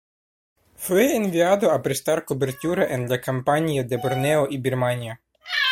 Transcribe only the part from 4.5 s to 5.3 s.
Birmania.